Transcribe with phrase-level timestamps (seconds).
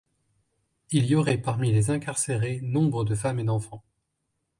[0.89, 3.83] Il y aurait parmi les incarcérés nombre de femmes et d’enfants.